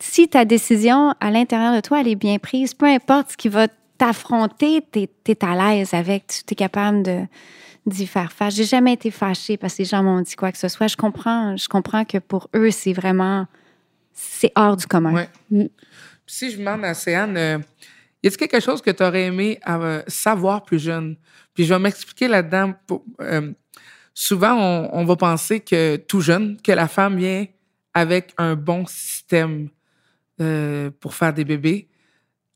[0.00, 3.48] si ta décision à l'intérieur de toi, elle est bien prise, peu importe ce qui
[3.48, 7.20] va t'affronter, tu es, à l'aise avec, tu es capable de
[7.86, 8.54] d'y faire face.
[8.54, 10.86] J'ai jamais été fâchée parce que les gens m'ont dit quoi que ce soit.
[10.86, 13.46] Je comprends, je comprends que pour eux, c'est vraiment,
[14.12, 15.14] c'est hors du commun.
[15.14, 15.28] Ouais.
[15.50, 15.64] Mm.
[16.26, 17.58] Si je demande à Céane, euh,
[18.22, 21.16] y a-t-il quelque chose que tu aurais aimé euh, savoir plus jeune?
[21.54, 22.74] Puis je vais m'expliquer là-dedans.
[23.22, 23.52] euh,
[24.14, 27.46] souvent, on, on va penser que tout jeune, que la femme vient
[27.94, 29.68] avec un bon système
[30.40, 31.88] euh, pour faire des bébés.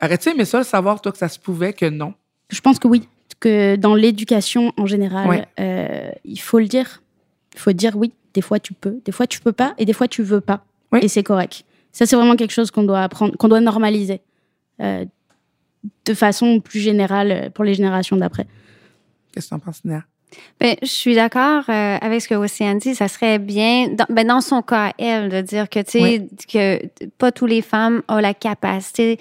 [0.03, 2.15] Aurais-tu aimé ça, le savoir, toi, que ça se pouvait, que non?
[2.51, 3.09] Je pense que oui.
[3.41, 5.47] Que dans l'éducation en général, Ouais.
[5.61, 7.03] euh, il faut le dire.
[7.55, 8.13] Il faut dire oui.
[8.35, 10.65] Des fois tu peux, des fois tu peux pas, et des fois tu veux pas.
[10.93, 11.01] Oui.
[11.03, 11.65] Et c'est correct.
[11.93, 14.21] Ça c'est vraiment quelque chose qu'on doit apprendre, qu'on doit normaliser
[14.81, 15.05] euh,
[16.05, 18.47] de façon plus générale pour les générations d'après.
[19.33, 20.05] Qu'est-ce que tu en penses, Nia?
[20.61, 22.95] Ben, je suis d'accord euh, avec ce que Océane dit.
[22.95, 26.29] Ça serait bien, dans, ben, dans son cas, elle, de dire que, tu sais, Oui.
[26.53, 26.81] que
[27.19, 29.19] pas toutes les femmes ont la capacité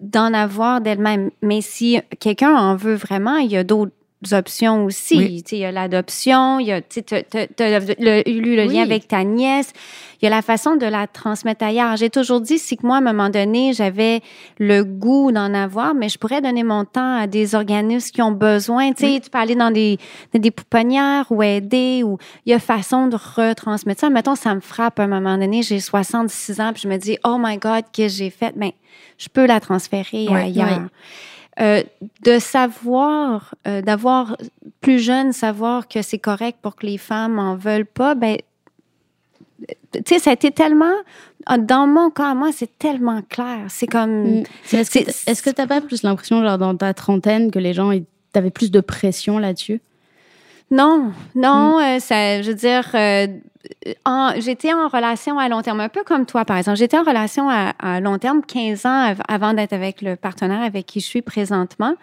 [0.00, 1.30] d'en avoir d'elles-mêmes.
[1.42, 3.92] Mais si quelqu'un en veut vraiment, il y a d'autres
[4.32, 5.16] options aussi.
[5.16, 5.44] Oui.
[5.52, 8.74] Il y a l'adoption, il y a, le- eu le Oui.
[8.74, 9.72] lien avec ta nièce.
[10.20, 11.96] Il y a la façon de la transmettre ailleurs.
[11.96, 14.20] J'ai toujours dit, si que moi, à un moment donné, j'avais
[14.58, 18.32] le goût d'en avoir, mais je pourrais donner mon temps à des organismes qui ont
[18.32, 18.92] besoin.
[18.92, 19.96] Tu sais, tu peux aller dans des,
[20.34, 24.10] dans des pouponnières ou aider, ou il y a façon de retransmettre ça.
[24.10, 27.16] Mettons, ça me frappe à un moment donné, j'ai 66 ans, puis je me dis,
[27.24, 28.52] oh my God, qu'est-ce que j'ai fait?
[28.56, 28.74] Mais
[29.18, 30.88] je peux la transférer ailleurs.
[31.60, 31.82] Euh,
[32.22, 34.36] de savoir, euh, d'avoir
[34.80, 38.36] plus jeune, savoir que c'est correct pour que les femmes en veulent pas, ben,
[39.92, 40.94] tu sais, ça a été tellement,
[41.58, 43.64] dans mon cas, moi, c'est tellement clair.
[43.68, 44.44] C'est comme, Mm.
[44.72, 47.90] Est-ce que que t'as pas plus l'impression, genre dans ta trentaine, que les gens
[48.32, 49.80] t'avaient plus de pression là-dessus?
[50.70, 52.94] Non, non, euh, ça, je veux dire,
[54.38, 56.78] j'étais en relation à long terme, un peu comme toi, par exemple.
[56.78, 60.86] J'étais en relation à, long terme 15 ans av- avant d'être avec le partenaire avec
[60.86, 61.94] qui je suis présentement.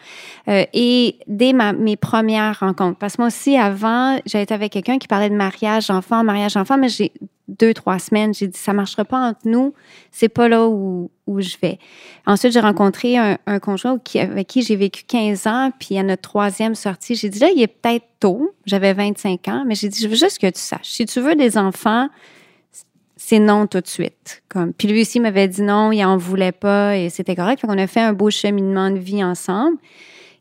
[0.48, 4.98] Euh, et dès ma, mes premières rencontres, parce que moi aussi, avant, été avec quelqu'un
[4.98, 7.12] qui parlait de mariage enfant, mariage enfant, mais j'ai
[7.48, 8.34] deux, trois semaines.
[8.34, 9.74] J'ai dit, ça marchera pas entre nous.
[10.12, 11.80] C'est pas là où, où je vais.
[12.26, 15.72] Ensuite, j'ai rencontré un, conjoint avec qui j'ai vécu 15 ans.
[15.80, 18.52] Puis à notre troisième sortie, j'ai dit, là, il est peut-être tôt.
[18.66, 20.90] J'avais 25 ans, mais j'ai dit, je veux juste que tu saches.
[20.90, 22.10] Si tu veux des enfants,
[23.16, 24.44] c'est non tout de suite.
[24.50, 27.60] Comme, puis lui aussi m'avait dit non, il en voulait pas et c'était correct.
[27.60, 29.78] Fait qu'on a fait un beau cheminement de vie ensemble.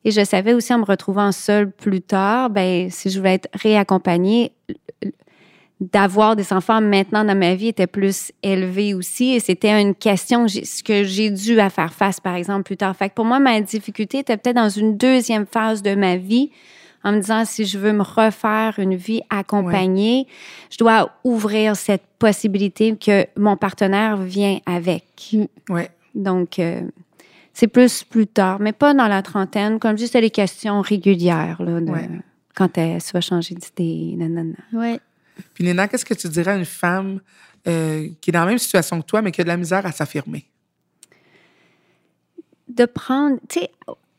[0.05, 3.49] Et je savais aussi en me retrouvant seule plus tard, ben si je voulais être
[3.55, 4.53] réaccompagnée,
[5.81, 9.35] d'avoir des enfants maintenant dans ma vie était plus élevé aussi.
[9.35, 12.95] Et c'était une question ce que j'ai dû à faire face, par exemple, plus tard.
[12.97, 16.51] Fait que pour moi, ma difficulté était peut-être dans une deuxième phase de ma vie
[17.03, 20.27] en me disant si je veux me refaire une vie accompagnée,
[20.71, 25.37] je dois ouvrir cette possibilité que mon partenaire vient avec.
[25.69, 25.91] Ouais.
[26.15, 26.81] Donc, euh,
[27.53, 29.79] c'est plus plus tard, mais pas dans la trentaine.
[29.79, 32.09] Comme c'est des questions régulières là, de, Ouais.
[32.55, 34.17] quand elle, tu vas changer d'idée.
[34.17, 34.55] nanana.
[34.73, 34.99] Ouais.
[35.55, 37.21] Puis Nina, qu'est-ce que tu dirais à une femme
[37.67, 39.87] euh, qui est dans la même situation que toi, mais qui a de la misère
[39.87, 40.49] à s'affirmer?
[42.69, 43.71] De prendre, tu sais,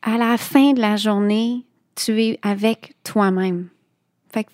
[0.02, 3.68] à la fin de la journée, tu es avec toi-même.
[4.30, 4.50] Fait que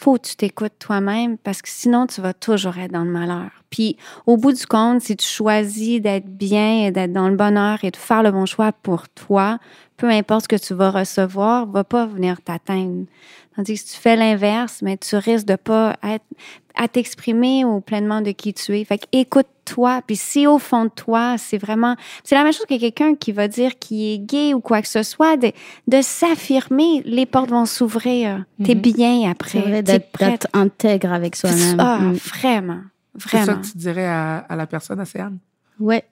[0.00, 3.50] faut que tu t'écoutes toi-même parce que sinon, tu vas toujours être dans le malheur.
[3.68, 7.84] Puis, au bout du compte, si tu choisis d'être bien et d'être dans le bonheur
[7.84, 9.58] et de faire le bon choix pour toi,
[9.98, 13.04] peu importe ce que tu vas recevoir, va pas venir t'atteindre.
[13.54, 16.24] Tandis que si tu fais l'inverse, mais tu risques de pas être
[16.76, 18.84] à t'exprimer au pleinement de qui tu es.
[18.84, 19.04] Fait que
[20.06, 21.96] Puis si au fond de toi, c'est vraiment...
[22.24, 24.88] C'est la même chose que quelqu'un qui va dire qu'il est gay ou quoi que
[24.88, 25.52] ce soit, de,
[25.88, 28.44] de s'affirmer, les portes vont s'ouvrir.
[28.64, 29.50] T'es bien après.
[29.50, 30.30] C'est vrai T'es d'être prête.
[30.30, 31.76] d'être intègre avec soi-même.
[31.78, 32.12] Ah, Mm.
[32.14, 32.80] vraiment.
[33.18, 33.60] C'est ça Vraiment.
[33.62, 35.38] que tu dirais à, à la personne, Océane?
[35.78, 36.04] Ouais.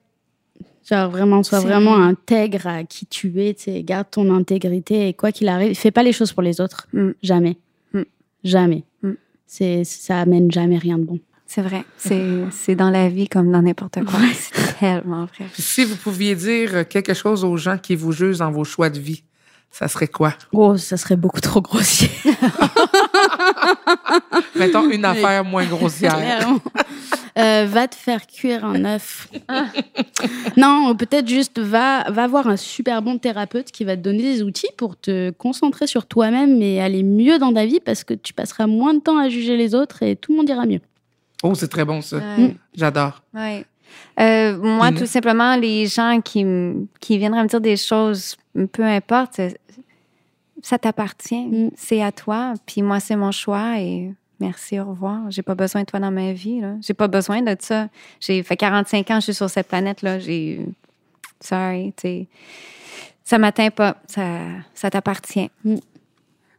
[0.89, 5.07] Genre vraiment, sois C'est- vraiment intègre à qui tu es, tu sais, garde ton intégrité
[5.07, 6.87] et quoi qu'il arrive, fais pas les choses pour les autres.
[6.93, 7.09] Mm.
[7.21, 7.57] Jamais.
[7.93, 8.01] Mm.
[8.43, 8.83] Jamais.
[9.03, 9.11] Mm.
[9.45, 11.19] C'est, ça amène jamais rien de bon.
[11.49, 11.83] C'est vrai.
[11.97, 14.19] C'est c'est dans la vie comme dans n'importe quoi.
[14.33, 15.47] C'est tellement vrai.
[15.57, 18.99] Si vous pouviez dire quelque chose aux gens qui vous jugent dans vos choix de
[18.99, 19.23] vie,
[19.71, 20.33] ça serait quoi?
[20.51, 22.09] Oh, ça serait beaucoup trop grossier.
[24.55, 26.47] Mettons une affaire moins grossière.
[27.37, 29.29] Euh, va te faire cuire un œuf.
[30.57, 34.43] non, peut-être juste va, va voir un super bon thérapeute qui va te donner des
[34.43, 38.33] outils pour te concentrer sur toi-même et aller mieux dans ta vie parce que tu
[38.33, 40.81] passeras moins de temps à juger les autres et tout le monde ira mieux.
[41.43, 42.17] Oh, c'est très bon ça.
[42.17, 42.55] Ouais.
[42.75, 43.21] J'adore.
[43.33, 43.65] Ouais.
[44.19, 44.99] Euh, moi, Ina?
[44.99, 46.45] tout simplement, les gens qui,
[46.99, 48.35] qui viendraient me dire des choses,
[48.71, 49.57] peu importe, c'est-
[50.61, 51.45] ça t'appartient.
[51.45, 51.71] Mm.
[51.75, 52.53] C'est à toi.
[52.65, 55.31] Puis moi, c'est mon choix et merci, au revoir.
[55.31, 56.59] J'ai pas besoin de toi dans ma vie.
[56.59, 56.75] Là.
[56.81, 57.87] J'ai pas besoin de ça.
[58.19, 60.19] J'ai fait 45 ans, je suis sur cette planète-là.
[60.19, 60.59] J'ai.
[61.39, 62.27] Sorry, tu.
[63.23, 63.95] Ça m'atteint pas.
[64.07, 64.27] Ça,
[64.73, 65.49] ça t'appartient.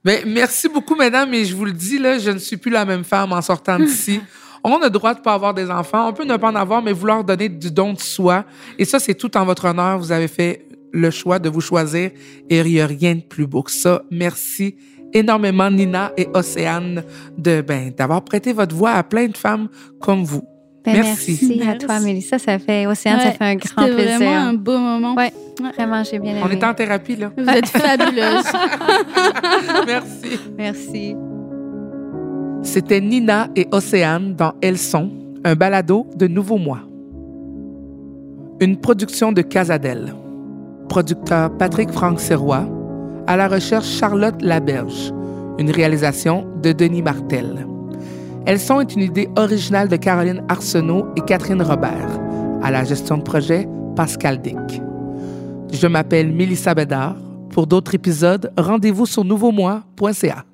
[0.03, 2.87] Ben, merci beaucoup, mesdames, mais je vous le dis, là, je ne suis plus la
[2.87, 4.21] même femme en sortant d'ici.
[4.65, 6.09] On a le droit de pas avoir des enfants.
[6.09, 8.45] On peut ne pas en avoir, mais vouloir donner du don de soi.
[8.79, 9.99] Et ça, c'est tout en votre honneur.
[9.99, 12.11] Vous avez fait le choix de vous choisir
[12.49, 14.03] et il n'y a rien de plus beau que ça.
[14.11, 14.77] Merci
[15.13, 17.03] énormément, Nina et Océane,
[17.37, 19.69] de, ben, d'avoir prêté votre voix à plein de femmes
[20.01, 20.45] comme vous.
[20.85, 21.39] Ben, Merci.
[21.59, 21.69] merci.
[21.69, 22.39] à toi, Mélissa.
[22.39, 24.17] Ça fait, Océane, ça fait un grand C'était plaisir.
[24.17, 25.15] vraiment un beau moment.
[25.15, 25.33] Ouais.
[25.77, 26.41] Vraiment, j'ai bien aimé.
[26.43, 27.31] On est en thérapie, là.
[27.37, 28.45] Vous êtes fabuleuse.
[29.87, 30.41] Merci.
[30.57, 31.17] Merci.
[32.63, 35.11] C'était Nina et Océane dans Elles sont,
[35.45, 36.83] un balado de Nouveau Mois.
[38.61, 40.15] Une production de Casadel.
[40.91, 42.69] Producteur Patrick Franck Serrois.
[43.27, 45.13] À la recherche Charlotte Laberge.
[45.59, 47.67] Une réalisation de Denis Martel.
[48.45, 52.21] Elles sont est une idée originale de Caroline Arsenault et Catherine Robert.
[52.63, 54.83] À la gestion de projet, Pascal Dick.
[55.73, 57.17] Je m'appelle Mélissa Bédard.
[57.51, 60.45] Pour d'autres épisodes, rendez-vous sur nouveaumois.ca.